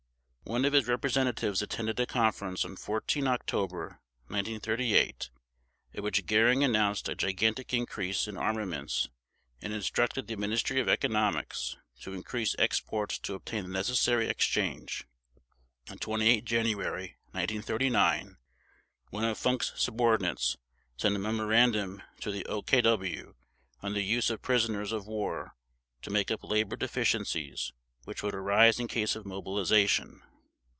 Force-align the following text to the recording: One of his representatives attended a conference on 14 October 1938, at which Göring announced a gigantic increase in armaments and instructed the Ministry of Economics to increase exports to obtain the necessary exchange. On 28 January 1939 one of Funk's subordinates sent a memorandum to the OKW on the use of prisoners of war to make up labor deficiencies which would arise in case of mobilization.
One 0.43 0.65
of 0.65 0.73
his 0.73 0.89
representatives 0.89 1.61
attended 1.61 1.97
a 2.01 2.05
conference 2.05 2.65
on 2.65 2.75
14 2.75 3.25
October 3.25 4.01
1938, 4.27 5.29
at 5.93 6.03
which 6.03 6.25
Göring 6.25 6.61
announced 6.65 7.07
a 7.07 7.15
gigantic 7.15 7.73
increase 7.73 8.27
in 8.27 8.35
armaments 8.35 9.07
and 9.61 9.71
instructed 9.71 10.27
the 10.27 10.35
Ministry 10.35 10.81
of 10.81 10.89
Economics 10.89 11.77
to 12.01 12.11
increase 12.13 12.53
exports 12.59 13.17
to 13.19 13.33
obtain 13.35 13.63
the 13.63 13.69
necessary 13.69 14.27
exchange. 14.27 15.05
On 15.89 15.97
28 15.97 16.43
January 16.43 17.15
1939 17.31 18.35
one 19.09 19.23
of 19.23 19.37
Funk's 19.37 19.71
subordinates 19.77 20.57
sent 20.97 21.15
a 21.15 21.19
memorandum 21.19 22.03
to 22.19 22.29
the 22.29 22.43
OKW 22.49 23.35
on 23.81 23.93
the 23.93 24.01
use 24.01 24.29
of 24.29 24.41
prisoners 24.41 24.91
of 24.91 25.07
war 25.07 25.55
to 26.01 26.09
make 26.09 26.29
up 26.29 26.43
labor 26.43 26.75
deficiencies 26.75 27.71
which 28.03 28.21
would 28.21 28.35
arise 28.35 28.81
in 28.81 28.89
case 28.89 29.15
of 29.15 29.25
mobilization. 29.25 30.21